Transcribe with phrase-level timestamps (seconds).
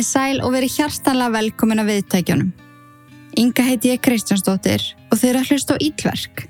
[0.00, 2.52] Komið í sæl og verið hjartanlega velkomin að viðtækjunum.
[3.36, 6.40] Inga heiti ég Kristjánsdóttir og þeir eru að hlusta á Ílverk.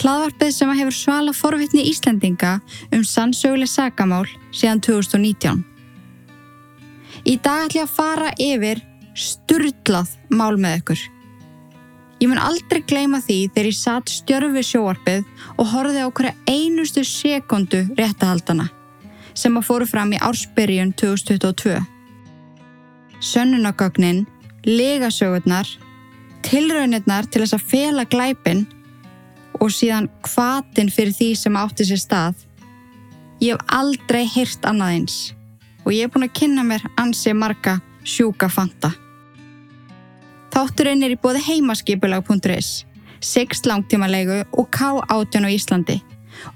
[0.00, 2.56] Hlaðvarpið sem hefur svala forvitni Íslendinga
[2.90, 5.62] um sannsöguleg sagamál síðan 2019.
[7.22, 8.82] Í dag ætlum ég að fara yfir
[9.14, 11.06] sturglað mál með ykkur.
[12.18, 15.22] Ég mun aldrei gleyma því þegar ég satt stjörfi sjóarpið
[15.54, 18.72] og horfið á hverja einustu sekundu réttahaldana
[19.38, 21.91] sem að fóru fram í ársbyrjun 2022.
[23.22, 24.24] Sönnunagögnin,
[24.66, 25.68] legasögurnar,
[26.42, 28.64] tilraunirnar til þess að fela glæpin
[29.62, 32.40] og síðan hvatin fyrir því sem átti sér stað.
[33.42, 35.20] Ég hef aldrei hýrt annað eins
[35.84, 38.92] og ég hef búin að kynna mér ansi marga sjúka fanta.
[40.52, 42.82] Þátturinn er í bóði heimaskipulag.is,
[43.22, 46.02] 6 langtímanlegu og K18 á Íslandi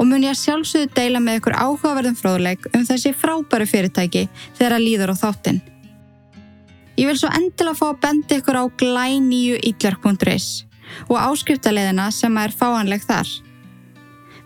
[0.00, 4.27] og mun ég að sjálfsögðu deila með ykkur áhugaverðum fróðleik um þessi frábæru fyrirtæki
[4.59, 5.62] þegar að líður á þáttinn.
[6.97, 10.47] Ég vil svo endilega fá að benda ykkur á glæníuillar.is
[11.11, 13.28] og áskriftarleðina sem er fáanleg þar.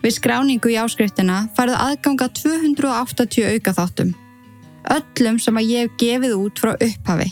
[0.01, 4.15] Við skráningu í áskriftina farðu aðganga 280 auka þáttum.
[4.91, 7.29] Öllum sem að ég hef gefið út frá upphafi.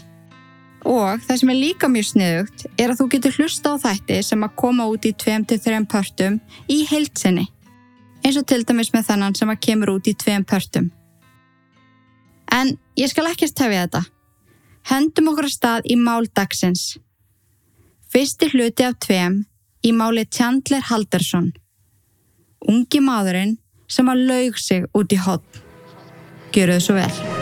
[0.88, 4.46] Og það sem er líka mjög sniðugt er að þú getur hlusta á þætti sem
[4.46, 6.38] að koma út í 2-3 pörtum
[6.72, 7.50] í heilsinni.
[8.24, 10.88] Eins og til dæmis með þannan sem að kemur út í 2 pörtum.
[12.54, 14.06] En ég skal ekki stefja þetta.
[14.90, 16.96] Hendum okkur að stað í mál dagsins.
[18.10, 19.44] Fyrsti hluti af tveim
[19.86, 21.52] í máli Chandler Haldarsson.
[22.66, 25.62] Ungi maðurinn sem að laug sig út í hotn.
[26.50, 27.39] Gjöru þau svo vel.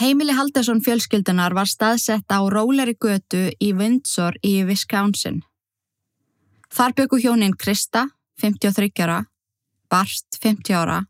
[0.00, 5.42] Heimili Haldarsson fjölskyldunar var staðsett á róleri götu í Windsor í Wisconsin.
[6.72, 8.06] Þar byggu hjónin Krista,
[8.40, 9.18] 53 ára,
[9.92, 11.02] Bart, 50 ára,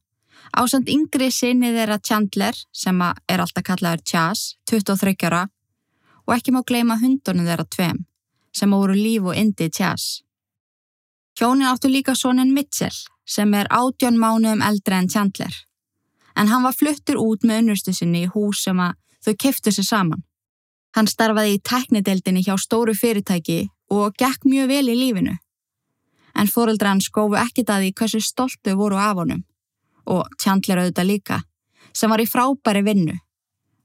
[0.50, 5.44] ásand yngri sinni þeirra Chandler, sem er alltaf kallaður Chas, 23 ára,
[6.26, 8.04] og ekki má gleima hundunum þeirra tveim,
[8.50, 10.24] sem voru líf og indi Chas.
[11.38, 15.54] Hjónin áttu líka sonin Mitchell, sem er átjón mánuðum eldri en Chandler,
[16.40, 19.88] en hann var fluttur út með unnustu sinni í hús sem að þau keftu sér
[19.90, 20.24] saman.
[20.96, 23.60] Hann starfaði í teknideldinni hjá stóru fyrirtæki
[23.92, 25.36] og gekk mjög vel í lífinu
[26.34, 29.42] en fóreldra hann skófu ekkit að því hversu stoltu voru af honum
[30.10, 31.36] og Chandler auðvitað líka,
[31.94, 33.16] sem var í frábæri vinnu,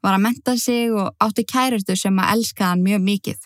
[0.01, 3.39] var að menta sig og átti kæristu sem að elska hann mjög mikið.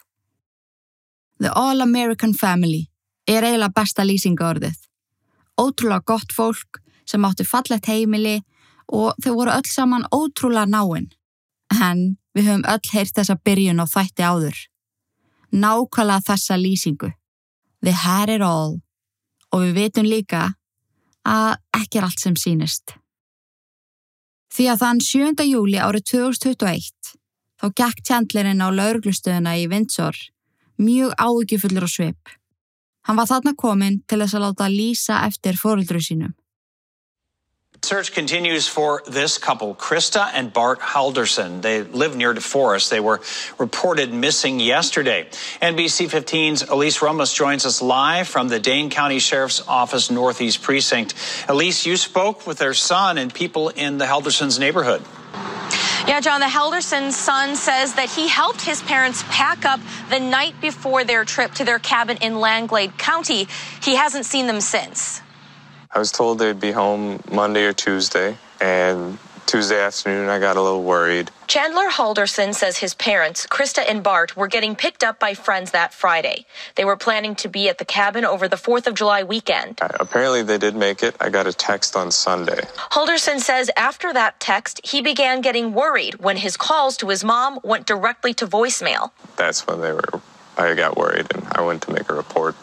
[1.39, 2.85] The All American Family
[3.27, 4.77] er eiginlega besta lýsingaorðið.
[5.59, 8.37] Ótrúlega gott fólk sem átti fallet heimili
[8.89, 11.09] og þau voru öll saman ótrúlega náinn.
[11.69, 14.57] En við höfum öll heyrt þessa byrjun og þætti áður.
[15.53, 17.11] Nákvæmlega þessa lýsingu.
[17.81, 18.81] They had it all
[19.53, 20.41] og við veitum líka
[21.25, 22.95] að ekki er allt sem sínist.
[24.49, 25.45] Því að þann 7.
[25.45, 27.13] júli árið 2021
[27.59, 30.17] þá gekk Chandlerinn á lauruglustöðuna í Windsor
[30.79, 32.35] mjög áökjufullur á svip.
[33.05, 36.33] Hann var þarna komin til þess að láta lýsa eftir fóröldru sínum.
[37.81, 41.61] Search continues for this couple, Krista and Bart Halderson.
[41.61, 42.89] They live near DeForest.
[42.89, 43.21] They were
[43.57, 45.27] reported missing yesterday.
[45.61, 51.15] NBC 15's Elise Ramos joins us live from the Dane County Sheriff's Office Northeast Precinct.
[51.47, 55.01] Elise, you spoke with their son and people in the Haldersons neighborhood.
[56.05, 59.79] Yeah, John, the Helderson's son says that he helped his parents pack up
[60.09, 63.47] the night before their trip to their cabin in Langlade County.
[63.81, 65.21] He hasn't seen them since.
[65.91, 69.17] I was told they'd be home Monday or Tuesday, and
[69.47, 71.31] Tuesday afternoon I got a little worried.
[71.47, 75.91] Chandler Halderson says his parents, Krista and Bart, were getting picked up by friends that
[75.91, 76.45] Friday.
[76.75, 79.79] They were planning to be at the cabin over the 4th of July weekend.
[79.81, 81.15] Uh, apparently they did make it.
[81.19, 82.61] I got a text on Sunday.
[82.91, 87.59] Halderson says after that text, he began getting worried when his calls to his mom
[87.63, 89.09] went directly to voicemail.
[89.37, 90.21] That's when they were
[90.59, 92.55] I got worried and I went to make a report.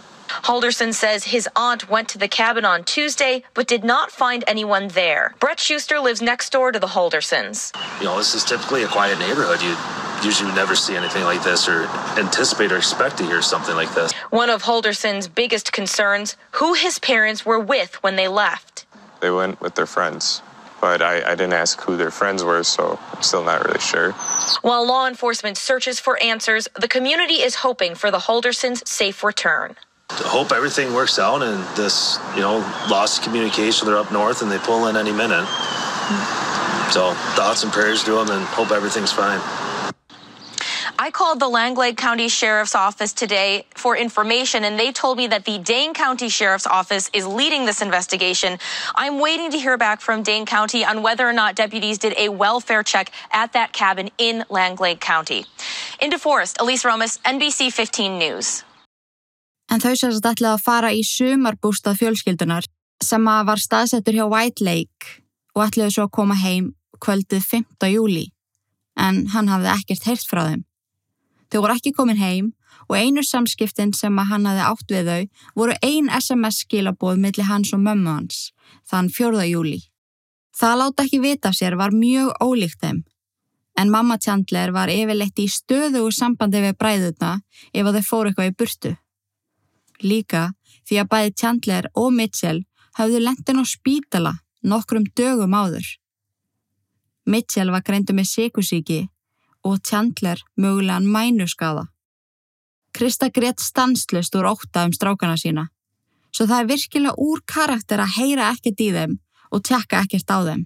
[0.44, 4.88] Halderson says his aunt went to the cabin on Tuesday but did not find anyone
[4.88, 5.34] there.
[5.40, 7.74] Brett Schuster lives next door to the Haldersons.
[8.00, 9.60] You know, this is typically a quiet neighborhood.
[9.62, 9.76] You
[10.24, 11.82] usually would never see anything like this or
[12.18, 14.12] anticipate or expect to hear something like this.
[14.30, 18.86] One of Halderson's biggest concerns who his parents were with when they left.
[19.20, 20.42] They went with their friends.
[20.80, 24.12] But I, I didn't ask who their friends were, so I'm still not really sure.
[24.60, 29.76] While law enforcement searches for answers, the community is hoping for the Haldersons' safe return.
[30.36, 32.58] Hope everything works out and this, you know,
[32.90, 33.86] lost communication.
[33.86, 35.46] They're up north and they pull in any minute.
[36.92, 39.40] So thoughts and prayers to them and hope everything's fine.
[40.98, 45.44] I called the Langlade County Sheriff's Office today for information, and they told me that
[45.44, 48.58] the Dane County Sheriff's Office is leading this investigation.
[48.94, 52.30] I'm waiting to hear back from Dane County on whether or not deputies did a
[52.30, 55.44] welfare check at that cabin in Langlade County.
[56.00, 58.64] In DeForest, Elise Romas, NBC 15 News.
[59.70, 62.66] En þau sérst ætlaði að fara í sumarbústað fjölskyldunar
[63.02, 65.18] sem að var staðsettur hjá White Lake
[65.56, 66.70] og ætlaði svo að koma heim
[67.02, 67.90] kvöldið 5.
[67.92, 68.28] júli.
[68.96, 70.62] En hann hafði ekkert heyrt frá þeim.
[71.50, 72.52] Þau voru ekki komin heim
[72.86, 77.48] og einu samskiptin sem að hann hafði átt við þau voru ein SMS skilaboð millir
[77.50, 78.38] hans og mömmu hans,
[78.88, 79.46] þann 4.
[79.50, 79.80] júli.
[80.56, 83.02] Það láta ekki vita sér var mjög ólíkt þeim,
[83.76, 87.32] en mamma Chandler var yfirleitt í stöðu og sambandi við bræðuna
[87.72, 88.94] ef þau fóru eitthvað í burtu.
[90.02, 90.50] Líka
[90.88, 92.64] því að bæði Chandler og Mitchell
[92.98, 94.32] hafðu lendin á spítala
[94.66, 95.86] nokkrum dögum áður.
[97.26, 99.00] Mitchell var greindu með síkusíki
[99.66, 101.88] og Chandler mögulegan mænuskaða.
[102.96, 105.66] Krista greitt stanslust úr óta um strákana sína,
[106.32, 109.18] svo það er virkilega úr karakter að heyra ekkert í þeim
[109.50, 110.62] og tjekka ekkert á þeim.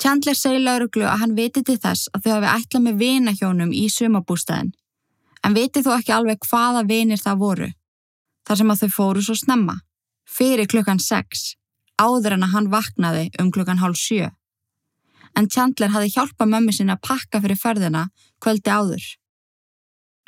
[0.00, 3.84] Chandler segir lauruglu að hann viti til þess að þau hafi ætlað með vinahjónum í
[3.92, 4.70] sumabústæðin,
[5.44, 7.68] en viti þó ekki alveg hvaða vinir það voru
[8.46, 9.76] þar sem að þau fóru svo snemma,
[10.28, 11.54] fyrir klukkan 6,
[12.00, 14.30] áður en að hann vaknaði um klukkan hálf 7.
[15.38, 18.08] En Chandler hafi hjálpað mömmu sinna að pakka fyrir ferðina
[18.42, 19.04] kvöldi áður.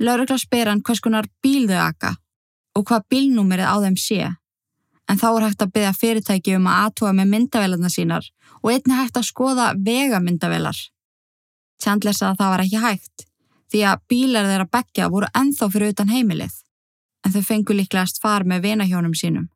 [0.03, 2.14] Laurugla spyr hann hvers konar bíl þau aka
[2.79, 4.31] og hvað bílnúmerið á þeim sé,
[5.11, 8.29] en þá er hægt að byggja fyrirtæki um að aðtúa með myndavelarna sínar
[8.62, 10.79] og einni hægt að skoða vegamyndavelar.
[11.82, 13.26] Chandler sagði að það var ekki hægt,
[13.73, 16.55] því að bílar þeirra begja voru enþá fyrir utan heimilið
[17.22, 19.48] en þau fengu líklegast far með vinahjónum sínum.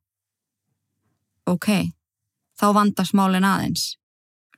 [1.47, 1.69] Ok,
[2.59, 3.97] þá vandast málin aðeins.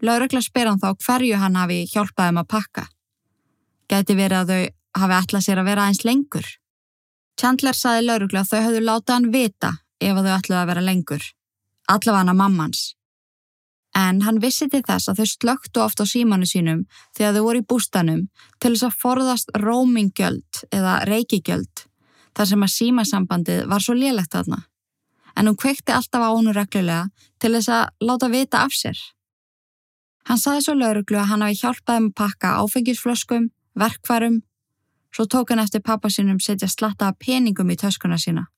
[0.05, 2.84] Laurugla spyr hann þá hverju hann hafi hjálpað um að pakka.
[3.90, 6.46] Gæti verið að þau hafi ætlað sér að vera aðeins lengur.
[7.38, 11.26] Chandler saði laurugla að þau hafðu látað hann vita ef þau ætlaði að vera lengur.
[11.88, 12.84] Allavega hann að mammans.
[13.99, 16.84] En hann vissi til þess að þau slögtu oft á símanu sínum
[17.16, 18.25] þegar þau voru í bústanum
[18.62, 21.88] til þess að forðast roaminggjöld eða reykigjöld
[22.36, 24.64] þar sem að símasambandið var svo lélegt þarna.
[25.36, 27.08] En hún kveikti alltaf á honu reglulega
[27.38, 28.98] til þess að láta vita af sér.
[30.28, 33.48] Hann saði svo lauruglu að hann hafi hjálpað um að pakka áfengisflöskum,
[33.78, 34.42] verkvarum,
[35.14, 38.48] svo tók hann eftir pappa sínum setja slatta peningum í töskuna sína.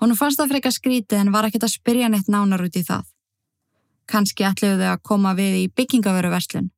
[0.00, 3.04] Hún fannst það freka skrítið en var ekkert að spyrja neitt nánar út í það.
[4.10, 6.70] Kanski ætluðu þau að koma við í byggingaveru verslun.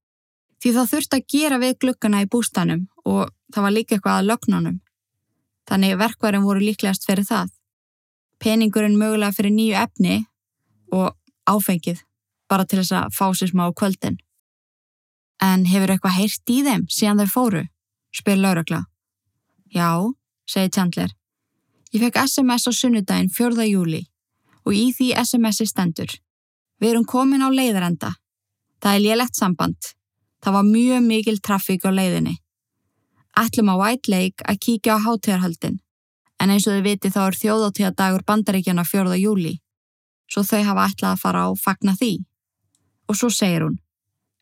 [0.60, 4.28] Því það þurfti að gera við glukkana í bústanum og það var líka eitthvað að
[4.30, 4.80] lögnunum.
[5.70, 7.50] Þannig verkværum voru líklegast fyrir það.
[8.43, 10.17] Peningurinn mögulega fyrir nýju efni
[10.93, 11.14] og
[11.49, 12.03] áfengið
[12.50, 14.19] bara til þess að fá sér smá kvöldin.
[15.43, 17.62] En hefur eitthvað heyrt í þeim síðan þau fóru?
[18.12, 18.82] spyr laurugla.
[19.73, 19.88] Já,
[20.44, 21.14] segir Chandler.
[21.94, 23.65] Ég fekk SMS á sunnudaginn 4.
[23.70, 24.03] júli
[24.67, 26.12] og í því SMS-i stendur.
[26.81, 28.12] Við erum komin á leiðarenda.
[28.82, 29.94] Það er lélegt samband.
[30.44, 32.42] Það var mjög mikil trafík á leiðinni
[33.38, 35.81] ætlum á White Lake að kíkja á hátíðarhaldin,
[36.40, 39.17] en eins og þau viti þá er þjóðáttíðadagur bandaríkjana 4.
[39.20, 39.55] júli,
[40.29, 42.12] svo þau hafa ætlað að fara á fagna því.
[43.08, 43.79] Og svo segir hún,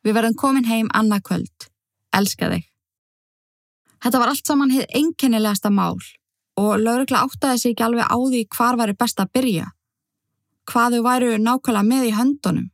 [0.05, 1.69] við verðum komin heim annað kvöld,
[2.15, 2.67] elska þig.
[4.01, 5.99] Þetta var allt saman hitt einkennilegasta mál
[6.61, 9.67] og laurugla áttaði sig ekki alveg á því hvar væri best að byrja,
[10.67, 12.71] hvað þau væru nákvæmlega með í höndunum.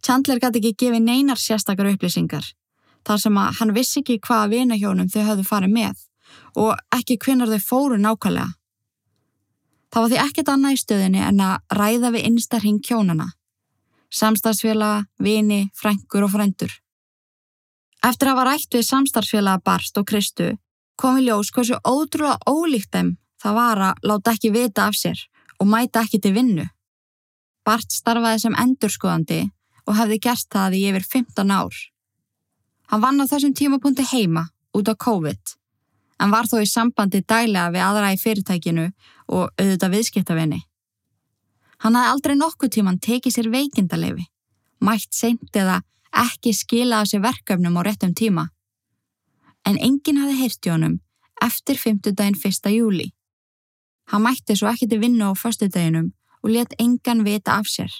[0.00, 2.46] Chandler gæti ekki gefið neinar sérstakar upplýsingar
[3.06, 6.06] þar sem að hann vissi ekki hvaða vinahjónum þau höfðu farið með
[6.60, 8.48] og ekki hvinnar þau fóru nákvæmlega.
[9.90, 13.26] Það var því ekkert annað í stöðinni en að ræða við einstarhing kjónana,
[14.14, 16.76] samstarfsfélaga, vini, frængur og frændur.
[18.06, 20.52] Eftir að hafa rætt við samstarfsfélaga Barst og Kristu
[21.00, 25.20] kom í ljós hversu ótrúlega ólíkt þeim það var að láta ekki vita af sér
[25.60, 26.66] og mæta ekki til vinnu.
[27.66, 29.40] Bart starfaði sem endurskoðandi
[29.86, 31.74] og hefði gert það í yfir 15 ár.
[32.90, 35.54] Hann vann á þessum tímapunkti heima út á COVID
[36.20, 38.88] en var þó í sambandi dælega við aðra í fyrirtækinu
[39.30, 40.58] og auðvitað viðskiptavinni.
[41.80, 44.26] Hann hafði aldrei nokkuð tíman tekið sér veikindalefi,
[44.84, 45.78] mætt seint eða
[46.12, 48.50] ekki skilað sér verkefnum á réttum tíma.
[49.64, 51.00] En enginn hafði heyrti honum
[51.40, 52.12] eftir 5.
[52.12, 52.68] daginn 1.
[52.74, 53.12] júli.
[54.10, 55.70] Hann mætti svo ekki til vinnu á 1.
[55.70, 57.92] daginum og let engan vita af sér.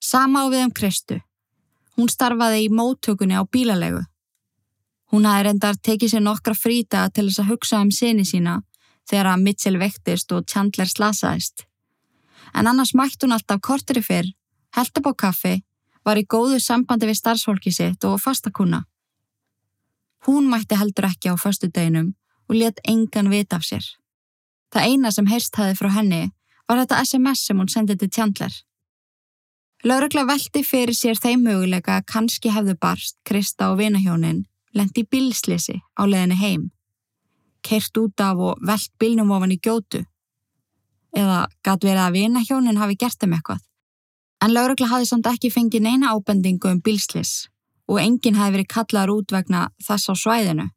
[0.00, 1.20] Sama á við um Kristu.
[2.00, 4.00] Hún starfaði í móttökunni á bílalegu.
[5.12, 8.54] Hún hafi reyndar tekið sér nokkra frýta til þess að hugsa um sinni sína
[9.10, 11.66] þegar að Mitchell vektist og Chandler slasaðist.
[12.56, 14.30] En annars mætt hún alltaf kortri fyrr,
[14.78, 15.52] held upp á kaffi,
[16.00, 18.86] var í góðu sambandi við starfsfólki sitt og fastakuna.
[20.24, 22.14] Hún mætti heldur ekki á förstu deginum
[22.48, 23.84] og let engan vita af sér.
[24.72, 26.30] Það eina sem heyrst hafi frá henni
[26.64, 28.54] var þetta SMS sem hún sendið til Chandler.
[29.84, 34.42] Laurugla veldi fyrir sér þeim möguleika að kannski hefðu barst Krista og vinahjónin
[34.76, 36.66] lendi bílslisi á leðinni heim.
[37.64, 40.02] Kert út af og veld bílnum ofan í gjótu.
[41.16, 43.62] Eða gæt verið að vinahjónin hafi gert þeim eitthvað.
[44.44, 47.48] En laurugla hafi samt ekki fengið neina ábendingu um bílslis
[47.88, 50.68] og enginn hafi verið kallaður út vegna þess á svæðinu.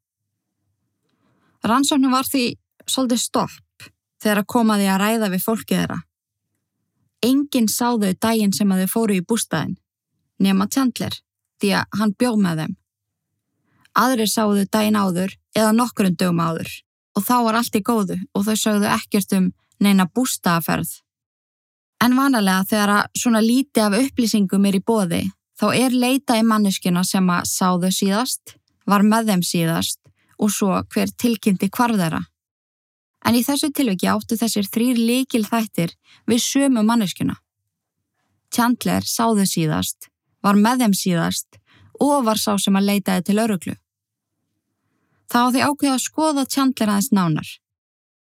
[1.64, 2.46] Rannsóknu var því
[2.88, 3.92] svolítið stopp
[4.24, 6.02] þegar að komaði að ræða við fólkið þeirra.
[7.24, 9.78] Enginn sá þau daginn sem að þau fóru í bústæðin,
[10.44, 11.16] nema Chandler,
[11.62, 12.74] því að hann bjóð með þeim.
[14.04, 16.72] Aðrir sáðu daginn áður eða nokkurinn dögum áður
[17.14, 19.52] og þá var allt í góðu og þau sögðu ekkert um
[19.84, 20.90] neina bústæðaferð.
[22.04, 25.22] En vanalega þegar að svona líti af upplýsingum er í bóði,
[25.56, 28.58] þá er leita í manneskina sem að sá þau síðast,
[28.90, 30.00] var með þeim síðast
[30.42, 32.24] og svo hver tilkynnti hvarf þeirra.
[33.24, 35.96] En í þessu tilviki áttu þessir þrýr líkil þættir
[36.28, 37.38] við sömu manneskjuna.
[38.54, 40.10] Chandler sá þau síðast,
[40.44, 41.60] var með þeim síðast
[42.04, 43.76] og var sá sem að leitaði til öruglu.
[45.32, 47.50] Það á því ákveða að skoða Chandler aðeins nánar.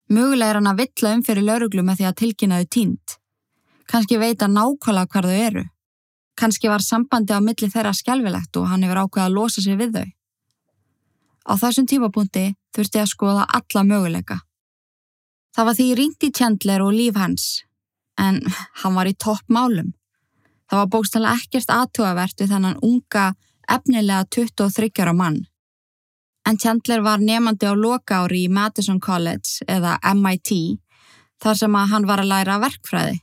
[0.08, 3.17] Mögulega er hann að vittla um fyrir öruglu með því að tilkynna þau tínt.
[3.91, 5.63] Kanski veita nákvæmlega hvar þau eru.
[6.38, 10.00] Kanski var sambandi á milli þeirra skjálfilegt og hann hefur ákveða að losa sig við
[10.00, 10.08] þau.
[11.48, 14.39] Á þessum tímapunkti þurfti að skoða alla möguleika.
[15.58, 17.46] Það var því ringt í Chandler og líf hans,
[18.22, 18.44] en
[18.84, 19.96] hann var í topp málum.
[20.70, 23.32] Það var bókstala ekkert aðtúavert við þennan unga,
[23.66, 25.40] efnilega 23 ára mann.
[26.46, 30.54] En Chandler var nefandi á loka ári í Madison College eða MIT
[31.42, 33.18] þar sem að hann var að læra verkfræði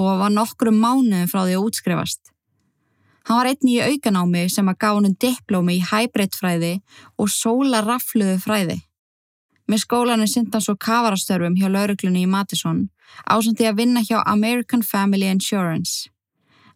[0.00, 2.32] og var nokkrum mánuðum frá því að útskrifast.
[3.28, 6.78] Hann var einni í aukanámi sem að gá hann diplómi í hybridfræði
[7.20, 8.80] og sólarafluðu fræði.
[9.68, 12.86] Með skólanum synd hann svo kavarastörfum hjá lauruglunni í Madison
[13.28, 16.08] ásandi að vinna hjá American Family Insurance.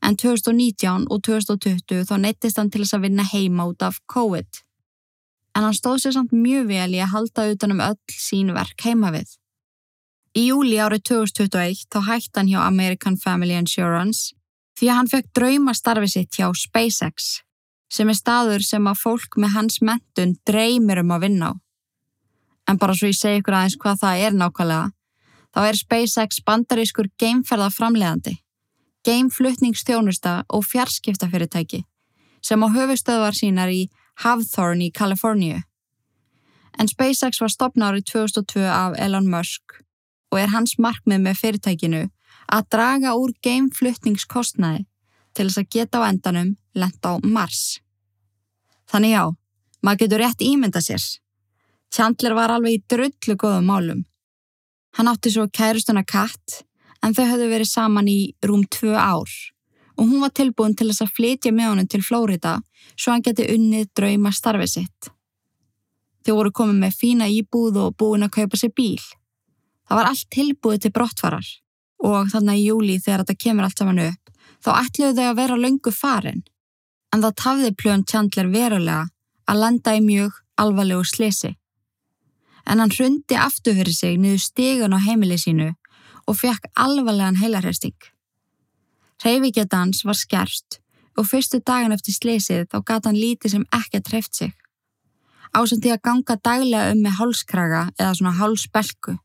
[0.02, 4.62] En 2019 og 2020 þá neittist hann til þess að vinna heima út af COVID.
[5.56, 9.12] En hann stóð sér samt mjög vel í að halda utanum öll sín verk heima
[9.14, 9.38] við.
[10.36, 14.32] Í júli árið 2021 þá hætti hann hjá American Family Insurance
[14.80, 17.42] því að hann fekk drauma starfi sitt hjá SpaceX
[17.92, 21.62] sem er staður sem að fólk með hans mentun dreymir um að vinna á
[22.68, 24.90] en bara svo ég segi ykkur aðeins hvað það er nákvæmlega,
[25.52, 28.36] þá er SpaceX bandarískur geimferða framlegandi,
[29.06, 31.82] geimflutningsþjónusta og fjarskiptafyrirtæki
[32.42, 33.86] sem á höfustöðvar sínar í
[34.22, 35.60] Hawthorne í Kaliforníu.
[36.78, 39.78] En SpaceX var stopna árið 2002 af Elon Musk
[40.32, 42.02] og er hans markmið með fyrirtækinu
[42.52, 44.86] að draga úr geimflutningskostnaði
[45.36, 47.80] til þess að geta á endanum lenda á Mars.
[48.90, 49.24] Þannig já,
[49.84, 51.00] maður getur rétt ímynda sér
[51.92, 54.04] Chandler var alveg í drullu góðum málum.
[54.96, 56.62] Hann átti svo kærustuna Kat
[57.04, 59.28] en þau höfðu verið saman í rúm tvö ár
[60.00, 62.54] og hún var tilbúin til þess að flytja með honum til Flórida
[62.96, 65.10] svo hann geti unnið drauma starfið sitt.
[66.24, 69.02] Þau voru komið með fína íbúð og búin að kaupa sér bíl.
[69.84, 71.48] Það var allt tilbúið til brottfarar
[72.08, 74.32] og þannig í júli þegar þetta kemur allt saman upp
[74.64, 76.44] þá ætluðu þau að vera löngu farin
[77.12, 79.10] en það tafði plön Chandler verulega
[79.44, 81.52] að landa í mjög alvarlegu slisi
[82.66, 85.72] en hann hrundi aftur fyrir sig niður stegun á heimili sínu
[86.26, 87.98] og fekk alvarlegan heilarhesting.
[89.22, 90.80] Hreyfiketans var skerst
[91.18, 94.52] og fyrstu dagan eftir sleysið þá gata hann lítið sem ekkert hreyft sig.
[95.52, 99.18] Ásandi að ganga daglega um með hálskraga eða svona hálsbelgu.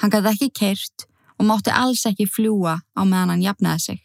[0.00, 1.06] Hann gæti ekki keirt
[1.38, 4.00] og mátti alls ekki fljúa á meðan hann jafnaði sig.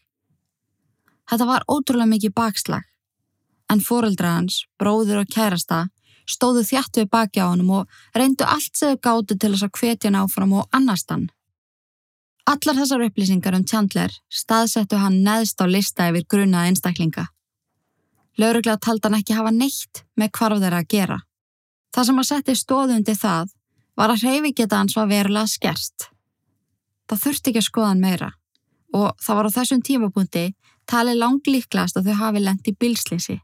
[1.30, 2.86] Þetta var ótrúlega mikið bakslag,
[3.70, 5.84] en fóreldra hans, bróður og kærasta
[6.30, 9.76] stóðu þjætt við baki á honum og reyndu allt sem þau gáttu til þess að
[9.80, 11.28] hvetja hann áfram og annast hann.
[12.50, 17.28] Allar þessar upplýsingar um Chandler staðsettu hann neðst á lista yfir grunnað einstaklinga.
[18.40, 21.20] Lauruglega taldi hann ekki hafa neitt með hvarf þeirra að gera.
[21.94, 23.52] Það sem að setja stóðundi það
[24.00, 26.10] var að hreyfi geta hans var verulega skerst.
[27.10, 28.32] Það þurfti ekki að skoða hann meira
[28.96, 30.46] og það var á þessum tímapunkti
[30.90, 33.38] talið langlíklast að þau hafi lendt í bilslisi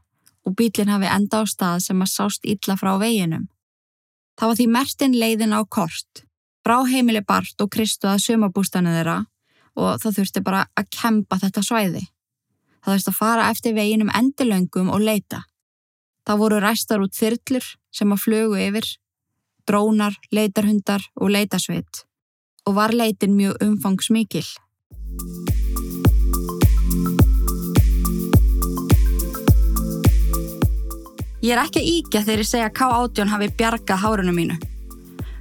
[0.46, 3.48] og bílinn hafi enda á stað sem að sást illa frá veginum.
[4.36, 6.22] Það var því mertinn leiðin á kort,
[6.64, 9.24] frá heimili Bart og Kristu að sumabústanu þeirra
[9.76, 12.04] og það þurfti bara að kempa þetta svæði.
[12.84, 15.42] Það þurfti að fara eftir veginum endilöngum og leita.
[16.26, 18.86] Það voru ræstar út þyrllur sem að flögu yfir,
[19.66, 22.04] drónar, leitarhundar og leitasveit
[22.66, 24.46] og var leitin mjög umfangsmikil.
[31.46, 34.54] Ég er ekki íkja þegar ég segja að K18 hafi bjargað hárunum mínu.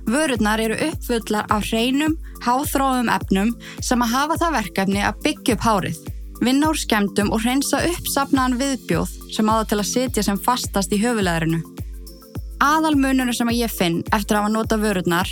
[0.06, 2.14] Vörurnar eru uppfullar af hreinum,
[2.46, 5.98] háþróðum efnum sem að hafa það verkefni að byggja upp hárið,
[6.46, 10.94] vinna úr skemdum og hreinsa upp sapnaðan viðbjóð sem áða til að sitja sem fastast
[10.94, 11.64] í höfuleðrinu.
[12.62, 15.32] Aðalmununum sem að ég finn eftir að hafa nota vörurnar,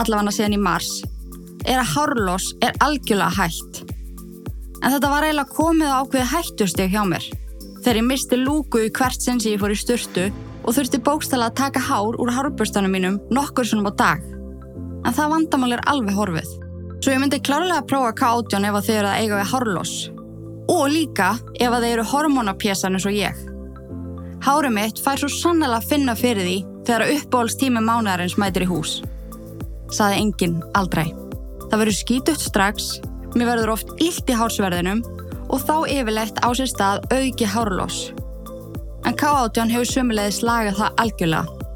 [0.00, 1.02] allavega síðan í mars,
[1.68, 3.82] er að hárlós er algjörlega hægt.
[4.80, 7.28] En þetta var eiginlega komið á ákveði hættusteg hjá mér.
[7.86, 10.24] Þegar ég misti lúku í hvert sinn sem ég fór í styrtu
[10.66, 14.24] og þurfti bókstala að taka hár úr hárbustanum mínum nokkur svonum á dag.
[15.06, 16.48] En það vandamál er alveg horfið.
[16.98, 19.94] Svo ég myndi klárlega að prófa K18 ef þið eru að eiga við hárlós.
[20.66, 23.44] Og líka ef að þeir eru hormonapjesan eins og ég.
[24.42, 26.56] Hárið mitt fær svo sannlega að finna fyrir því
[26.88, 28.96] þegar uppbólstími mánaðarins mætir í hús.
[29.94, 31.12] Saði enginn aldrei.
[31.70, 32.96] Það verður skítutt strax,
[33.38, 35.06] mér verður oft illt í hársverðinum
[35.48, 38.10] og þá yfirlegt á sér stað auki hárlós.
[39.06, 41.68] En K18 hefur sömulegði slagað það algjörlega.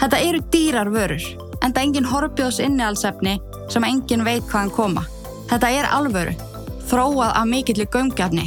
[0.00, 1.26] Þetta eru dýrar vörur,
[1.60, 3.34] en það er engin horfbjóðs innihaldsefni
[3.72, 5.04] sem engin veit hvaðan koma.
[5.50, 6.32] Þetta er alvöru,
[6.88, 8.46] þróað af mikill í gömgefni.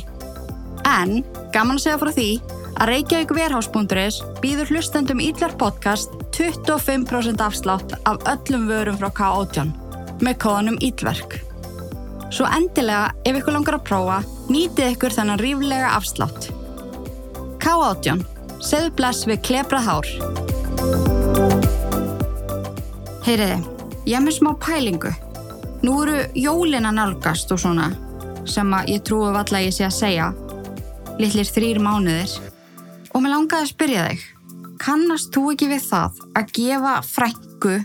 [0.88, 1.22] En,
[1.54, 2.28] gaman að segja frá því,
[2.74, 9.74] að Reykjavík Verhás.is býður hlustendum Ídlar podcast 25% afslátt af öllum vörum frá K18
[10.24, 11.53] með kóðanum Ídverk.
[12.34, 14.16] Svo endilega, ef ykkur langar að prófa,
[14.50, 16.48] nýtið ykkur þennan ríflega afslátt.
[17.62, 18.24] K18.
[18.64, 20.10] Segðu bless við klebrað hár.
[23.28, 23.60] Heyriði,
[24.10, 25.12] ég hef með smá pælingu.
[25.86, 27.92] Nú eru jólina nálgast og svona,
[28.50, 30.32] sem að ég trúi valla ég sé að segja,
[31.22, 32.34] litlir þrýr mánuðir.
[33.14, 34.26] Og mér langaði að spyrja þig,
[34.82, 37.78] kannast þú ekki við það að gefa frængu,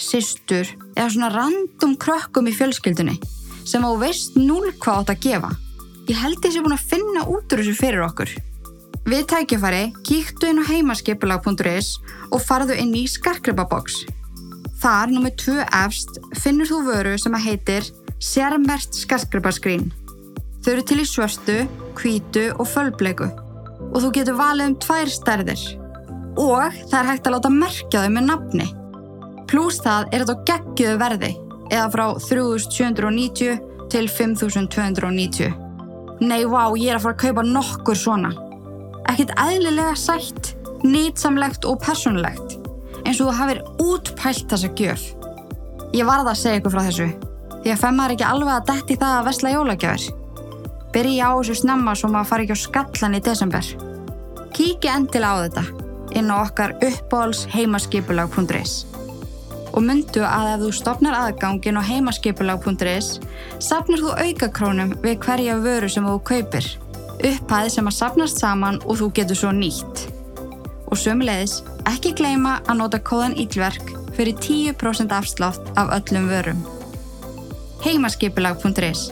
[0.00, 3.20] systur eða svona random krökkum í fjölskyldunni
[3.68, 5.52] sem á veist núl hvað átt að gefa?
[6.10, 8.32] Ég held þessi búin að finna út úr þessu fyrir okkur.
[9.06, 11.96] Við tækifæri kíktu inn á heimaskipulag.is
[12.30, 14.04] og farðu inn í skarkrepaboks.
[14.82, 17.90] Þar, nummið tvö efst, finnur þú vöru sem að heitir
[18.22, 19.88] Sérmert skarkrepaskrín.
[20.62, 21.56] Þau eru til í svörstu,
[21.98, 23.26] hvítu og fölbleiku
[23.92, 25.64] og þú getur valið um tvær stærðir.
[26.38, 28.68] Og það er hægt að láta merkja þau með nafni.
[29.50, 31.32] Plús það er þetta geggiðu verði
[31.72, 33.60] eða frá 3790
[33.92, 35.52] til 5290.
[36.22, 38.30] Nei, vá, ég er að fara að kaupa nokkur svona.
[39.10, 40.52] Ekkert eðlilega sætt,
[40.86, 42.56] nýtsamlegt og personlegt,
[43.02, 45.04] eins og þú hafið útpælt þessa gjöf.
[45.92, 47.08] Ég varða að segja ykkur frá þessu,
[47.62, 50.06] því að fem maður ekki alveg að detti það að vesla jólagjafir.
[50.92, 53.74] Byrja á þessu snemma svo maður fari ekki á skallan í desember.
[54.52, 55.66] Kíki endilega á þetta
[56.20, 58.82] inn á okkar uppbóls heimaskipulag.is
[59.72, 63.08] og myndu að ef þú stopnar aðgangin á heimaskipulag.is
[63.62, 66.66] sapnar þú aukakrónum við hverja vöru sem þú kaupir.
[67.22, 70.04] Upphæði sem að sapnast saman og þú getur svo nýtt.
[70.92, 76.62] Og sömulegis, ekki gleyma að nota kóðan ílverk fyrir 10% afslátt af öllum vörum.
[77.86, 79.10] Heimaskipulag.is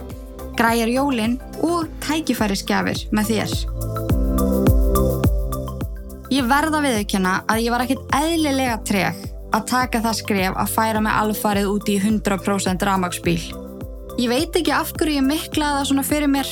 [0.58, 3.54] Græjar jólinn og tækifæri skjafir með þér.
[6.30, 11.02] Ég verða viðkjöna að ég var ekkert eðlilega treg að taka það skref að færa
[11.04, 13.40] mig alfarið út í 100% ramagsbíl.
[14.20, 16.50] Ég veit ekki af hverju ég miklaði það svona fyrir mér.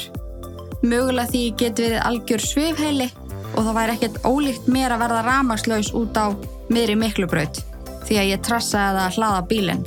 [0.82, 3.08] Mögulega því ég get við algjör svifheili
[3.54, 6.26] og það væri ekkert ólíkt mér að verða ramagslaus út á
[6.70, 7.62] miðri miklubraut
[8.08, 9.82] því að ég trassaði að hlaða bílinn.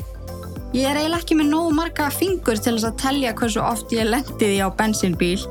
[0.72, 4.08] Ég er eiginlega ekki með nógu marga fingur til þess að telja hversu oft ég
[4.08, 5.42] lendiði á bensínbíl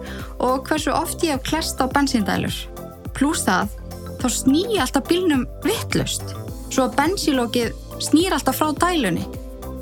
[0.40, 2.56] og hversu oft ég hef klest á bensíndælur.
[3.16, 3.74] Plús það,
[4.22, 6.32] þá sný ég alltaf bílnum vittlust
[6.70, 9.26] svo að bensílókið snýr alltaf frá dælunni.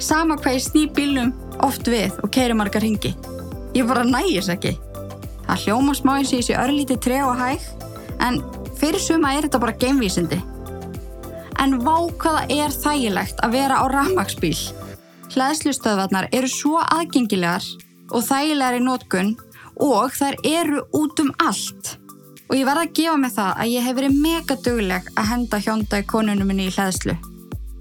[0.02, 1.32] Sama hvað ég sný bílnum
[1.64, 3.14] oft við og keiri margar ringi.
[3.76, 4.76] Ég bara nægis ekki.
[5.46, 7.66] Það hljóma smá eins og ég sé örlítið tre og hæg,
[8.24, 8.40] en
[8.78, 10.38] fyrir suma er þetta bara geimvísindi.
[11.58, 14.56] En vá hvaða er þægilegt að vera á rafmagsbíl.
[15.34, 17.64] Hlæðslustöðvarnar eru svo aðgengilegar
[18.12, 19.32] og þægilegar í nótkunn
[19.84, 21.96] og þær eru út um allt.
[22.48, 25.60] Og ég verða að gefa mig það að ég hef verið mega dugleg að henda
[25.64, 27.16] hjónda í konunum minni í hlæðslu.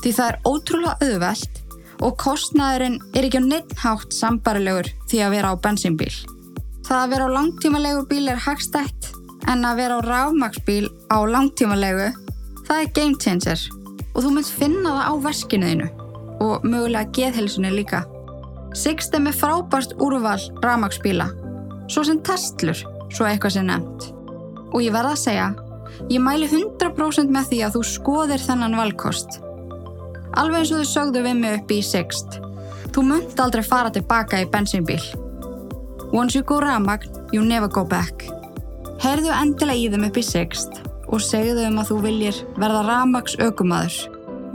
[0.04, 1.62] Því það er ótrúlega auðvelt
[2.06, 6.12] og kostnæðurinn er ekki á neitthátt sambarilegur því að vera á bensínbíl.
[6.88, 9.10] Það að vera á langtímalegu bíl er hagstætt
[9.48, 12.12] en að vera á ráfmagsbíl á langtímalegu
[12.68, 13.64] það er game changer
[14.14, 15.90] og þú myndt finna það á verskinuðinu
[16.44, 18.04] og mögulega geðhelsunni líka.
[18.78, 21.32] Sixt er með frábært úrval ráfmagsbíla,
[21.90, 22.78] svo sem testlur,
[23.10, 24.12] svo eitthvað sem nefnt.
[24.74, 25.48] Og ég verða að segja,
[26.12, 29.40] ég mæli 100% með því að þú skoðir þennan valkost.
[30.38, 32.40] Alveg eins og þau sögðu við mig upp í Sixt.
[32.94, 35.02] Þú munt aldrei fara tilbaka í bensínbíl.
[36.14, 38.28] Once you go ramagn, you never go back.
[39.02, 43.38] Heyrðu endilega í þeim upp í Sixt og segðu um að þú viljir verða ramaks
[43.40, 43.98] aukumadur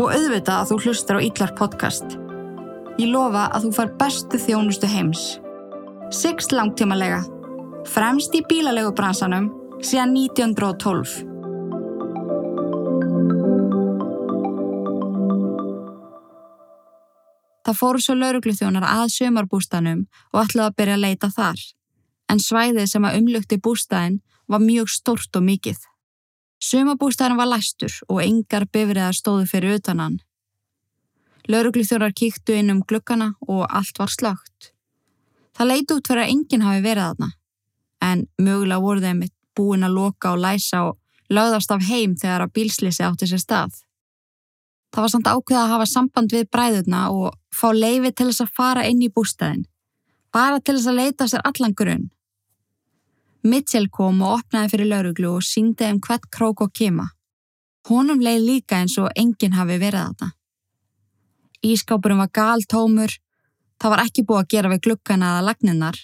[0.01, 2.17] og auðvita að þú hlustar á Ítlar podcast.
[3.01, 5.23] Ég lofa að þú far bestu þjónustu heims.
[6.13, 7.23] Sixt langtímalega.
[7.89, 9.49] Fremst í bílalegu bransanum
[9.83, 11.33] síðan 1912.
[17.63, 21.63] Það fóru svo laurugluþjónar að sömarbústanum og ætlaði að byrja að leita þar,
[22.31, 25.79] en svæðið sem að umlugti bústæðin var mjög stort og mikið.
[26.63, 30.19] Sömarbústæðin var læstur og engar bifriðar stóðu fyrir utan hann.
[31.51, 34.73] Laurugluþjónar kíktu inn um glukkana og allt var slögt.
[35.59, 37.33] Það leiti út fyrir að enginn hafi verið aðna,
[38.03, 39.25] en mögulega voru þeim
[39.57, 40.99] búin að loka og læsa og
[41.33, 43.77] lögðast af heim þegar að bílslisi átti sér stað.
[44.93, 48.57] Það var samt ákveða að hafa samband við bræðurna og fá leifi til þess að
[48.59, 49.65] fara inn í bústæðin.
[50.33, 52.11] Bara til þess að leita sér allan grunn.
[53.43, 57.09] Mitchell kom og opnaði fyrir lauruglu og síngdi um hvert krók og kema.
[57.89, 60.37] Honum leið líka eins og enginn hafi verið það.
[61.63, 63.17] Ískápurum var gal tómur,
[63.81, 65.99] það var ekki búið að gera við glukkana eða lagninnar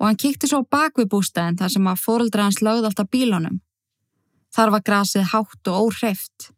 [0.00, 3.60] og hann kíkti svo bak við bústæðin þar sem að fóruldra hans lögði alltaf bílunum.
[4.54, 6.50] Þar var grasið hátt og óhreift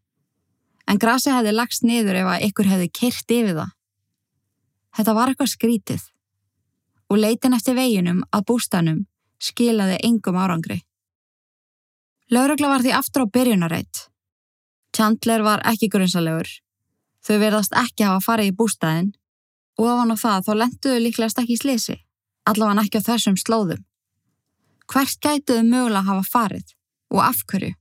[0.87, 3.73] en grasi hefði lagst niður ef að ykkur hefði kyrt yfir það.
[4.97, 6.05] Þetta var eitthvað skrítið
[7.11, 9.01] og leitin eftir veginum að bústanum
[9.43, 10.81] skilaði engum árangri.
[12.33, 14.07] Laurugla var því aftur á byrjunareitt.
[14.97, 16.49] Chandler var ekki grunnsalegur.
[17.27, 19.13] Þau verðast ekki hafa farið í bústæðin
[19.77, 21.97] og af hann á það þá lenduðu líklegast ekki í slisi,
[22.51, 23.83] allavega ekki á þessum slóðum.
[24.87, 26.75] Hvert gætuðu mögulega hafa farið
[27.15, 27.75] og af hverju?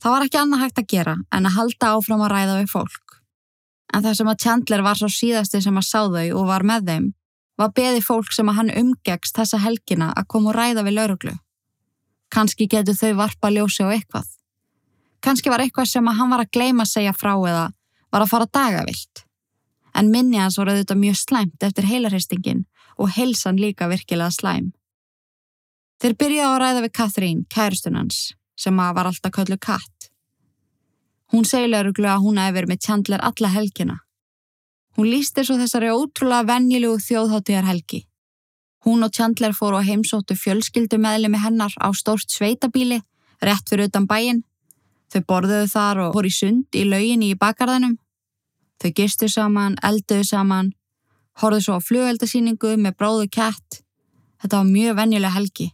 [0.00, 3.20] Það var ekki annað hægt að gera en að halda áfram að ræða við fólk.
[3.94, 6.90] En það sem að Chandler var svo síðasti sem að sá þau og var með
[6.90, 7.06] þeim
[7.56, 11.34] var beði fólk sem að hann umgegst þessa helgina að koma og ræða við lauruglu.
[12.32, 14.26] Kanski getur þau varpa ljósi á eitthvað.
[15.24, 17.70] Kanski var eitthvað sem að hann var að gleima að segja frá eða
[18.12, 19.24] var að fara dagavilt.
[19.96, 22.66] En minni hans voru auðvitað mjög slæmt eftir heilarhestingin
[22.96, 24.72] og heilsan líka virkilega slæm.
[26.00, 28.18] Þeir byrjaði að ræða við Catherine, kærustunans,
[28.56, 30.10] sem að var alltaf köllu katt.
[31.32, 33.96] Hún segir lauruglu að hún hefur verið með Chandler alla helgina.
[34.96, 38.04] Hún líst þessu þessari ótrúlega vennjilugu þjóðháttíðar helgi.
[38.86, 43.00] Hún og Chandler fóru á heimsóttu fjölskyldu meðli með hennar á stórt sveitabíli,
[43.42, 44.44] rétt fyrir utan bæin.
[45.12, 47.96] Þau borðuðu þar og í sund í lauginni í bakarðanum.
[48.80, 50.72] Þau gistu saman, elduðu saman,
[51.40, 53.82] horðu svo á flugeldasýningu með bróðu kætt.
[54.42, 55.68] Þetta var mjög venjuleg helgi.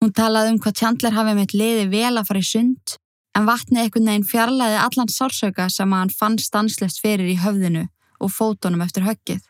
[0.00, 2.96] Hún talaði um hvað Chandler hafi mitt liði vel að fara í sund
[3.36, 7.86] en vatnið ekkert neginn fjarlæði allan sársöka sem hann fann stanslist fyrir í höfðinu
[8.20, 9.42] og fótonum eftir höggið.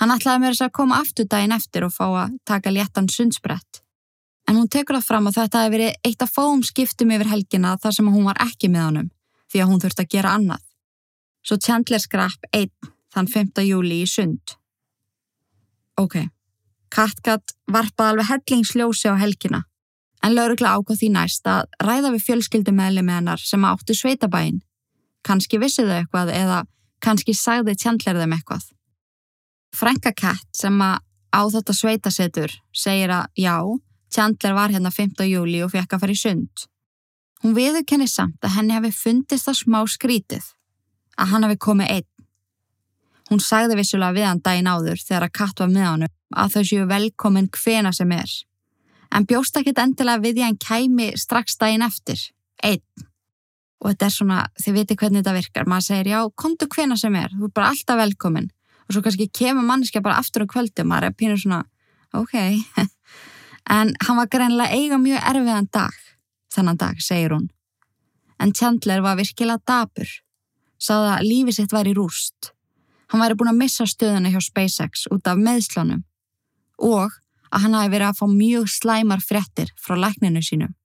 [0.00, 3.82] Hann ætlaði mér þess að koma aftur daginn eftir og fá að taka léttan sundsbrett.
[4.48, 7.76] En hún tekur það fram að þetta hefði verið eitt af fáum skiptum yfir helgina
[7.82, 9.10] þar sem hún var ekki með honum
[9.50, 10.64] því að hún þurfti að gera annað.
[11.46, 12.72] Svo Chandler skrapp einn
[13.14, 13.64] þann 5.
[13.66, 14.56] júli í sund.
[16.00, 16.16] Ok.
[16.90, 19.62] Katkat varpaði alveg hellingsljósi á helgina,
[20.24, 24.60] en laurugla ákvað því næst að ræða við fjölskyldumæli með hennar sem áttu sveitabæin.
[25.26, 26.64] Kanski vissi þau eitthvað eða
[27.04, 28.64] kannski sagði Chandler þeim eitthvað.
[29.76, 30.98] Franka Kat sem að
[31.30, 33.56] á þetta sveitasetur segir að já,
[34.10, 35.22] Chandler var hérna 5.
[35.30, 36.66] júli og fekk að fara í sund.
[37.40, 40.42] Hún viður kenni samt að henni hafi fundist það smá skrítið,
[41.16, 42.19] að hann hafi komið einn.
[43.30, 46.64] Hún sagði vissulega við hann daginn áður þegar að Kat var með honum að þau
[46.66, 48.32] séu velkomin hvena sem er.
[49.14, 52.20] En bjóst ekkit endilega við að hann kæmi strax daginn eftir,
[52.62, 53.06] einn.
[53.80, 57.14] Og þetta er svona, þið viti hvernig þetta virkar, maður segir já, komdu hvena sem
[57.16, 58.50] er, þú er bara alltaf velkomin.
[58.86, 61.62] Og svo kannski kemur mannskja bara aftur um kvöldu, maður er pínur svona,
[62.12, 62.36] ok.
[63.78, 65.98] en hann var greinlega eiga mjög erfiðan dag,
[66.54, 67.48] þennan dag, segir hún.
[68.42, 70.12] En Chandler var virkilega dabur,
[70.80, 72.52] sáða að lífi sitt væri rúst.
[73.10, 76.04] Hann væri búin að missa stöðuna hjá SpaceX út af meðslánum
[76.78, 77.16] og
[77.50, 80.76] að hann hafi verið að fá mjög slæmar frettir frá lækninu sínum.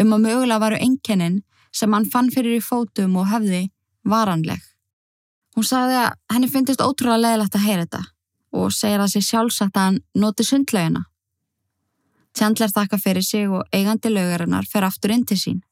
[0.00, 1.42] Um að mögulega varu enkennin
[1.74, 3.66] sem hann fann fyrir í fótum og höfði
[4.06, 4.62] varanleg.
[5.54, 8.02] Hún sagði að henni finnist ótrúlega leðilegt að heyra þetta
[8.54, 11.04] og segir að sér sjálfsagt að hann noti sundlegina.
[12.34, 15.62] Chandler þakka fyrir sig og eigandi lögarinnar fer aftur inn til sín.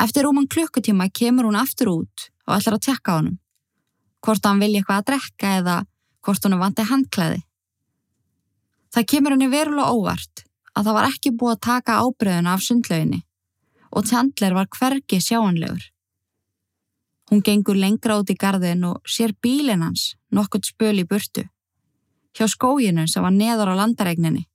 [0.00, 3.39] Eftir rúman klukkutíma kemur hún aftur út og ætlar að tekka honum.
[4.20, 5.76] Hvort hann vilja eitthvað að drekka eða
[6.24, 7.40] hvort hann vanti handklæði.
[8.90, 13.22] Það kemur henni verulega óvart að það var ekki búið að taka ábreyðuna af sundlauginni
[13.90, 15.82] og Chandler var hvergi sjáanlegur.
[17.30, 21.44] Hún gengur lengra út í gardin og sér bílinn hans nokkurt spöl í burtu,
[22.34, 24.46] hjá skóginu sem var neðar á landaregninni.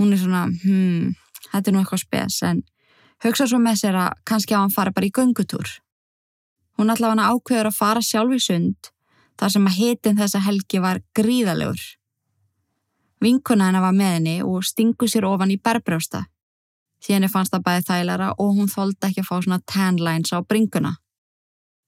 [0.00, 1.12] Hún er svona, hmm,
[1.52, 2.62] þetta er nú eitthvað spes, en
[3.24, 5.68] hugsa svo með sér að kannski á hann fara bara í göngutúr.
[6.76, 8.90] Hún allavega ákveður að fara sjálf í sund
[9.40, 11.82] þar sem að hitin þessa helgi var gríðalegur.
[13.20, 16.26] Vinkuna hennar var með henni og stingu sér ofan í berbrjósta.
[17.04, 20.32] Því henni fannst það bæði þægilega og hún þóldi ekki að fá svona tan lines
[20.32, 20.96] á bringuna.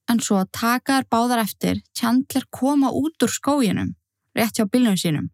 [0.08, 3.92] En svo takaður báðar eftir Chandler koma út úr skóginum,
[4.36, 5.28] rétt hjá bílnum sínum.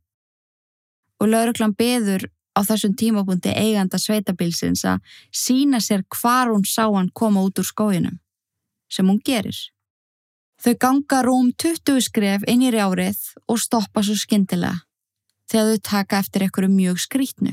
[1.23, 2.27] Og lauruglan beður
[2.59, 7.67] á þessum tímapunkti eiganda sveitabilsins að sína sér hvar hún sá hann koma út úr
[7.67, 8.19] skóginum,
[8.95, 9.57] sem hún gerir.
[10.63, 14.85] Þau ganga rúm 20 skref inn í rjárið og stoppa svo skindilega
[15.51, 17.53] þegar þau taka eftir einhverju mjög skrítnu.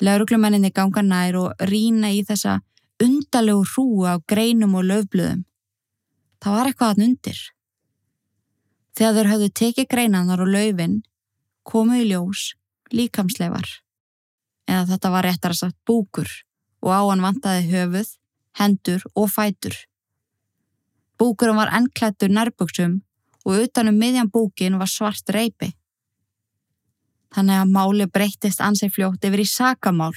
[0.00, 2.60] Lauruglumenninni ganga nær og rína í þessa
[3.02, 5.44] undalegu hrúa á greinum og löfblöðum.
[6.42, 7.38] Það var eitthvað að undir.
[8.94, 10.98] Þegar þeir höfðu tekið greinanar og löfin,
[11.66, 12.52] komu í ljós
[12.94, 13.66] líkamsleifar.
[14.70, 16.30] Eða þetta var réttar að sagt búkur
[16.84, 18.10] og á hann vantaði höfuð,
[18.58, 19.74] hendur og fætur.
[21.18, 23.00] Búkurum var ennklættur nærböksum
[23.44, 25.72] og utanum miðjan búkin var svart reypi.
[27.34, 30.14] Þannig að máli breyttist ansið fljótt yfir í sakamál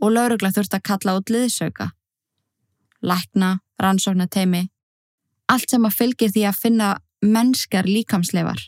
[0.00, 1.90] og laurugla þurfti að kalla út liðsauka.
[3.00, 4.66] Lækna, rannsóknateimi,
[5.52, 6.90] allt sem að fylgir því að finna
[7.24, 8.60] mennskar líkamsleifar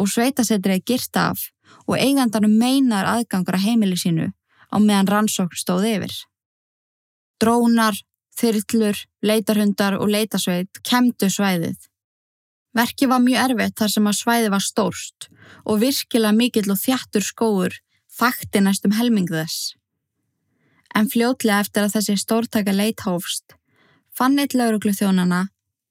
[0.00, 1.48] og sveitasetrið girt af
[1.86, 4.30] og eigandanum meinar aðgangur að heimili sínu
[4.70, 6.14] á meðan rannsókn stóð yfir.
[7.40, 7.96] Drónar,
[8.40, 11.78] þyrllur, leitarhundar og leitasveit kemdu svæðið.
[12.76, 15.28] Verki var mjög erfitt þar sem að svæði var stórst
[15.66, 17.78] og virkilega mikill og þjættur skóur
[18.20, 19.74] þakti næstum helming þess.
[20.94, 23.56] En fljótlega eftir að þessi stórtaka leithófst
[24.16, 25.48] fann eitt lauruglu þjónana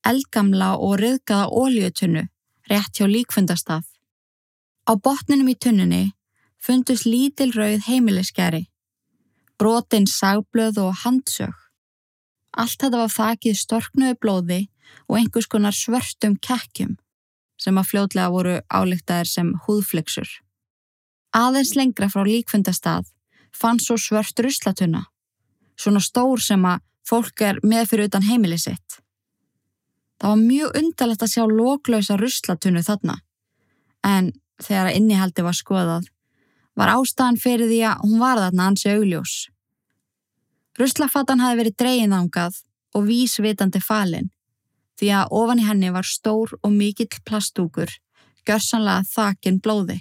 [0.08, 2.26] eldgamla og riðgaða óljötunnu
[2.70, 3.86] rétt hjá líkfundastað.
[4.90, 6.04] Á botninum í tunnunni
[6.60, 8.66] fundust lítil rauð heimiliskeri,
[9.60, 11.56] brotinn sagblöð og handsög.
[12.58, 14.60] Allt þetta var þakið storknuðu blóði
[15.08, 16.98] og einhvers konar svörstum kekkjum
[17.60, 20.30] sem að fljótlega voru álíktaðir sem húðflexur.
[21.36, 23.10] Aðeins lengra frá líkfundastað
[23.56, 25.04] fann svo svört ruslatunna,
[25.78, 29.00] svona stór sem að fólk er með fyrir utan heimili sitt.
[30.20, 33.20] Það var mjög undalegt að sjá loklausa ruslatunnu þarna,
[34.04, 36.10] en þegar að innihaldi var skoðað,
[36.76, 39.36] var ástæðan fyrir því að hún var þarna ansi augljós.
[40.80, 42.62] Ruslafatan hafi verið dregin ángað
[42.96, 44.30] og vísvitandi falinn,
[45.00, 47.92] því að ofan í henni var stór og mikill plastúkur,
[48.48, 49.98] görsanlega þakin blóði.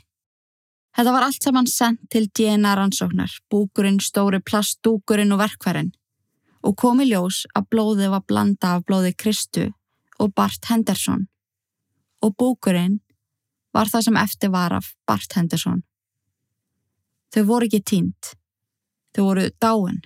[0.94, 5.92] Þetta var allt saman sendt til DNA rannsóknar, búkurinn, stóri plastúkurinn og verkværin
[6.66, 9.68] og komi ljós að blóði var blanda af blóði Kristu
[10.18, 11.28] og Bart Henderson
[12.22, 12.98] og búkurinn
[13.74, 15.82] var það sem eftir var af Bart Henderson.
[17.34, 18.32] Þau voru ekki tínt,
[19.14, 20.00] þau voru dáin,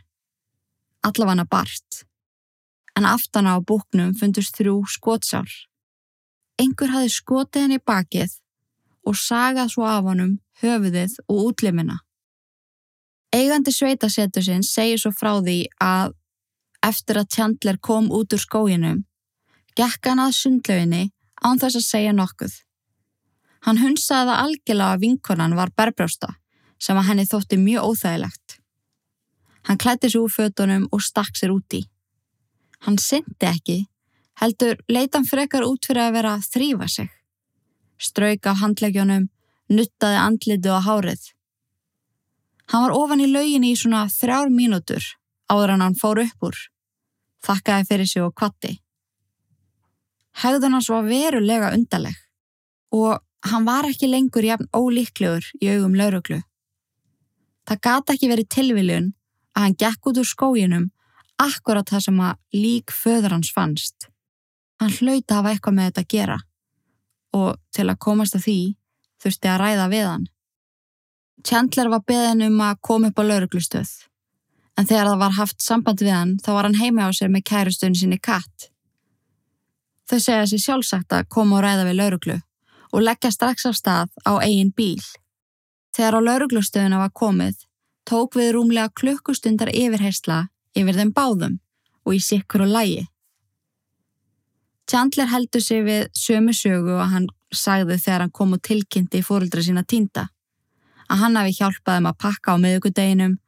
[1.06, 2.04] allafanna Bart
[2.96, 5.48] en aftana á búknum fundust þrjú skótsár.
[6.60, 8.34] Engur hafi skotið henni bakið
[9.08, 12.02] og sagað svo af honum höfuðið og útlimina.
[13.32, 16.12] Eigandi sveitasetusinn segir svo frá því að
[16.84, 19.04] eftir að Chandler kom út úr skóginum,
[19.78, 21.04] gekk hann að sundlauginni
[21.40, 22.54] án þess að segja nokkuð.
[23.64, 26.34] Hann hunsaði að algjörlega að vinkonan var berbrjósta
[26.82, 28.58] sem að henni þótti mjög óþægilegt.
[29.68, 31.84] Hann klætti sér úr fötunum og stakk sér úti.
[32.82, 33.78] Hann syndi ekki,
[34.40, 37.10] heldur leitan frekar út fyrir að vera að þrýfa sig.
[37.98, 39.28] Strauk af handleggjónum,
[39.70, 41.22] nuttaði andlitu á hárið.
[42.72, 45.04] Hann var ofan í lauginni í svona þrjár mínútur
[45.52, 46.58] áður en hann fór upp úr.
[47.46, 48.78] Þakkaði fyrir sig og kvatti.
[50.42, 52.16] Hegðun hans var verulega undarleg
[52.96, 53.20] og
[53.50, 56.40] hann var ekki lengur jafn ólíklegur í augum lauruglu.
[57.68, 59.10] Það gata ekki verið tilviljun
[59.56, 60.90] að hann gekk út úr skóginum
[61.42, 64.08] akkurat það sem að lík föður hans fannst.
[64.80, 66.38] Hann hlauti að hafa eitthvað með þetta að gera
[67.32, 68.58] og til að komast að því
[69.22, 70.24] þurfti að ræða við hann.
[71.42, 73.92] Chandler var beðin um að koma upp á lauruglustöð
[74.78, 77.46] en þegar það var haft samband við hann þá var hann heima á sér með
[77.50, 78.68] kærustöðun sinni katt.
[80.08, 82.38] Þau segja sér sjálfsagt að koma og ræða við lauruglu
[82.92, 85.00] og leggja strax á stað á eigin bíl.
[85.96, 87.56] Þegar á lauruglustöðuna var komið
[88.08, 91.58] tók við rúmlega klukkustundar yfirheysla yfir þeim báðum
[92.06, 93.06] og í sikkur og lægi.
[94.90, 99.62] Chandler heldur sig við sömu sögu og hann sagði þegar hann kom og tilkynnti fóröldra
[99.64, 100.26] sína týnda
[101.12, 103.38] að hann hafi hjálpað þeim að pakka á miðugudeginum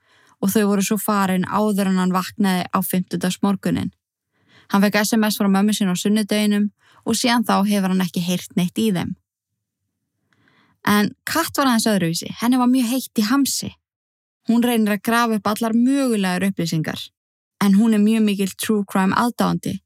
[0.44, 3.38] og þau voru svo farin áður en hann vaknaði á 50.
[3.42, 3.92] morgunin.
[4.70, 6.70] Hann fekk SMS frá mömmu sín á sunnudeginum
[7.04, 9.14] og síðan þá hefur hann ekki heyrt neitt í þeim.
[10.84, 13.70] En Katt var aðeins öðruvísi, henni var mjög heitt í hamsi
[14.48, 17.00] Hún reynir að grafa upp allar mögulegar upplýsingar,
[17.64, 19.78] en hún er mjög mikil true crime aðdáandi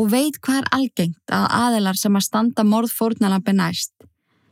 [0.00, 3.94] og veit hvað er algengt að aðelar sem að standa morðfórnalambi næst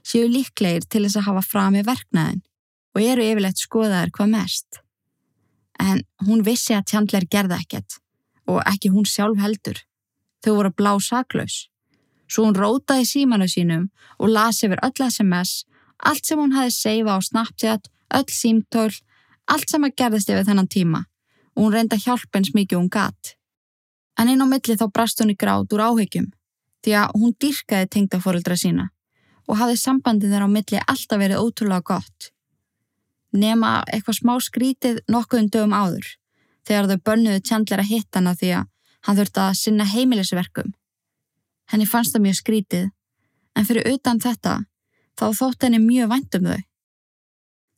[0.07, 2.43] séu líklegir til þess að hafa frami verknaðin
[2.93, 4.81] og eru yfirleitt skoðaðir hvað mest.
[5.81, 7.99] En hún vissi að Chandler gerði ekkert
[8.51, 9.79] og ekki hún sjálf heldur.
[10.43, 11.69] Þau voru blá saklaus.
[12.27, 15.65] Svo hún rótaði símanu sínum og lasi yfir öll SMS,
[15.99, 18.93] allt sem hún hafi seifa á Snapchat, öll símtól,
[19.53, 21.05] allt sem að gerðist yfir þennan tíma
[21.53, 23.35] og hún reynda hjálp eins mikið hún gatt.
[24.19, 26.31] En einn á milli þá brast hún í grát úr áhyggjum
[26.83, 28.89] því að hún dyrkaði tengdafórildra sína
[29.49, 32.33] og hafði sambandið þeirra á milli alltaf verið ótrúlega gott.
[33.33, 36.09] Nema eitthvað smá skrítið nokkuðum dögum áður
[36.69, 38.69] þegar þau bönnuðu Chandler að hitta hana því að
[39.07, 40.75] hann þurfti að sinna heimilisverkum.
[41.73, 42.91] Henni fannst það mjög skrítið
[43.57, 44.59] en fyrir utan þetta
[45.19, 46.61] þá þótt henni mjög vænt um þau.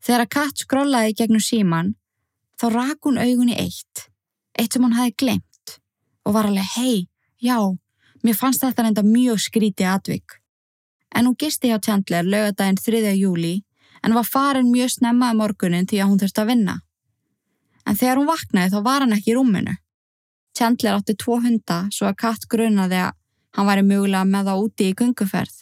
[0.05, 1.95] Þegar Kat skrollaði gegnum síman
[2.61, 4.09] þá rak hún augun í eitt,
[4.53, 5.77] eitt sem hún hafi glemt
[6.29, 6.97] og var alveg hei,
[7.41, 7.57] já,
[8.21, 10.41] mér fannst þetta reynda mjög skríti atvik.
[11.15, 13.15] En hún gisti hjá Chandler lögadaginn 3.
[13.17, 13.63] júli
[14.05, 16.75] en var farin mjög snemmaði morgunin því að hún þurfti að vinna.
[17.89, 19.77] En þegar hún vaknaði þá var hann ekki í rúminu.
[20.55, 23.15] Chandler átti tvo hunda svo að Kat grunaði að
[23.57, 25.57] hann væri mögulega með þá úti í gunguferð.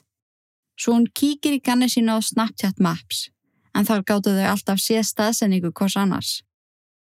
[0.75, 3.29] Svo hún kíkir í ganni sína á Snapchat Maps
[3.75, 6.41] en þar gáttu þau alltaf séð staðsendingu hvors annars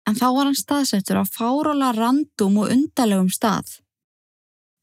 [0.06, 3.80] en þá var hann staðsettur á fáróla randum og undalegum stað.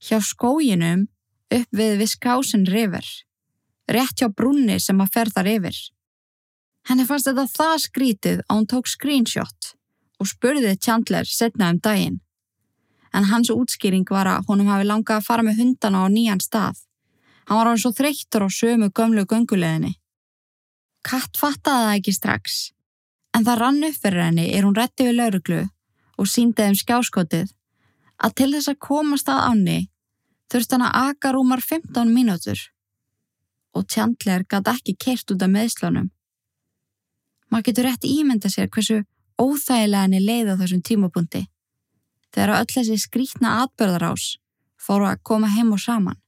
[0.03, 1.07] Hjá skóginum
[1.53, 3.07] upp við Viskásin River,
[3.87, 5.79] rétt hjá brunni sem að ferðar yfir.
[6.89, 9.75] Henni fannst þetta það skrítið að hún tók screenshot
[10.19, 12.19] og spurði Chandler setna um daginn.
[13.15, 16.81] En hans útskýring var að honum hafi langað að fara með hundana á nýjan stað.
[17.47, 19.93] Hann var á svo þreyttur á sömu gömlu gönguleðinni.
[21.03, 22.61] Katt fattaði það ekki strax
[23.33, 25.63] En það rann upp fyrir henni er hún rétti við lauruglu
[26.21, 27.55] og síndi þeim skjáskotið
[28.23, 29.79] að til þess að komast að áni
[30.53, 32.61] þurft hann að aka rúmar 15 mínútur
[33.73, 36.11] og tjandlegar gæti ekki kert út af meðslunum.
[37.49, 39.01] Maður getur rétt ímynda sér hversu
[39.41, 41.47] óþægilega henni leið á þessum tímapunkti
[42.33, 44.37] þegar öll þessi skrítna atbörðarás
[44.77, 46.21] fóru að koma heim og saman.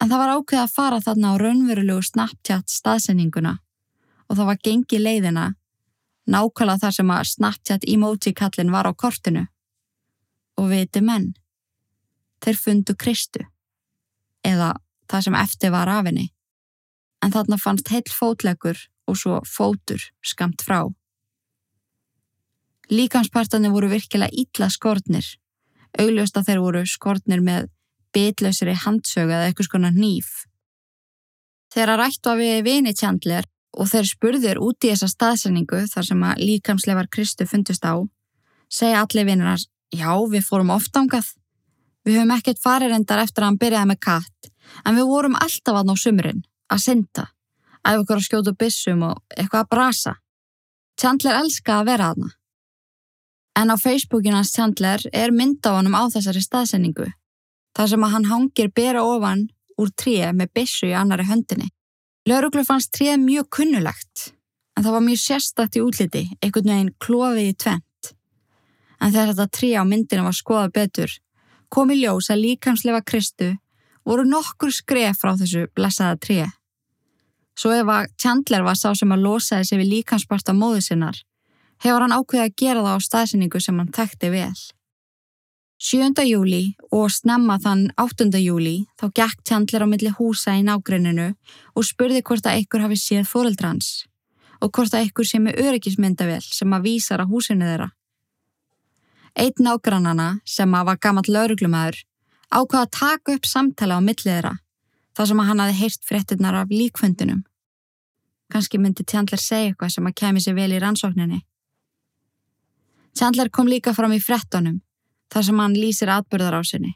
[0.00, 3.56] En það var ákveð að fara þarna á raunverulegu Snapchat staðsendinguna
[4.26, 5.46] og það var gengi leiðina
[6.26, 9.46] nákvæmlega þar sem að Snapchat emoji kallin var á kortinu.
[10.56, 11.34] Og viti menn,
[12.42, 13.44] þeir fundu Kristu,
[14.44, 14.72] eða
[15.10, 16.30] það sem eftir var af henni,
[17.22, 20.86] en þarna fannst heil fótlegur og svo fótur skamt frá.
[22.90, 25.26] Líkanspartani voru virkilega ítla skortnir,
[25.98, 27.68] augljóst að þeir voru skortnir með
[28.16, 30.46] bitlausri handsög eða eitthvað skona nýf.
[31.74, 36.06] Þegar að rættu að við vini tjandler og þeir spurðir út í þessa staðsendingu þar
[36.08, 38.00] sem að líkamsleifar Kristu fundust á,
[38.72, 39.60] segja allir vinnar
[39.92, 41.28] já, við fórum oft ángað.
[42.06, 44.50] Við höfum ekkert farið reyndar eftir að hann byrjaði með katt,
[44.86, 47.26] en við vorum alltaf aðná sumurinn, að synda,
[47.82, 50.14] að okkur að skjóta bissum og eitthvað að brasa.
[50.96, 52.32] Chandler elska að vera aðna.
[53.56, 57.08] En á Facebookinans Chandler er mynd á honum á þessari staðsendingu,
[57.76, 61.68] þar sem að hann hangir bera ofan úr tríu með bissu í annari höndinni.
[62.26, 64.30] Lauruglu fannst tréð mjög kunnulegt,
[64.74, 68.12] en það var mjög sérstætt í útliti, einhvern veginn klófið í tvent.
[68.98, 71.12] En þegar þetta tríð á myndinu var skoða betur,
[71.68, 73.52] kom í ljós að líkamslefa Kristu
[74.06, 76.50] voru nokkur skref frá þessu blessaða tríð.
[77.56, 81.20] Svo ef að Chandler var sá sem að losaði sig við líkansparta móðu sinnar,
[81.84, 84.56] hefur hann ákveðið að gera það á staðsynningu sem hann tekti vel.
[85.78, 86.14] 7.
[86.24, 88.30] júli og snemma þann 8.
[88.40, 91.34] júli þá gekk Chandler á milli húsa í nágrenninu
[91.76, 94.06] og spurði hvort að ykkur hafi séð fóreldrans
[94.64, 97.90] og hvort að ykkur sé með öryggismyndavel sem að vísar á húsinu þeirra.
[99.36, 102.00] Eitt nágrannana sem að var gammalt lauruglumæður
[102.48, 104.54] ákvaða að taka upp samtala á millið þeirra
[105.12, 107.44] þar sem að hann hafi heyrt fréttinnar af líkfundinum.
[108.48, 111.44] Kanski myndi Chandler segja eitthvað sem að kemi sér vel í rannsókninni.
[113.12, 114.80] Chandler kom líka fram í frettunum
[115.32, 116.94] þar sem hann lýsir atbyrðar á sinni.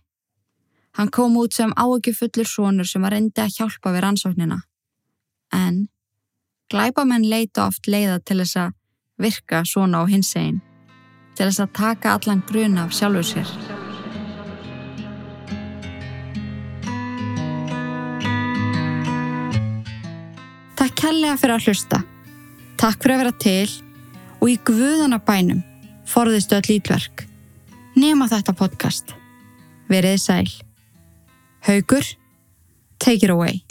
[0.99, 4.59] Hann kom út sem áökjufullur svonur sem var reyndi að hjálpa við rannsóknina.
[5.55, 5.87] En
[6.71, 8.75] glæbamenn leita oft leiða til þess að
[9.21, 10.61] virka svona á hins einn,
[11.37, 13.55] til þess að taka allan grun af sjálfu sér.
[20.81, 22.03] Takk kærlega fyrir að hlusta.
[22.81, 23.73] Takk fyrir að vera til
[24.41, 25.61] og í guðana bænum
[26.09, 27.30] forðistu öll ítverk
[28.01, 29.15] nema þetta podcast.
[29.91, 30.49] Verið sæl.
[31.67, 32.07] Haugur,
[32.99, 33.65] take it away.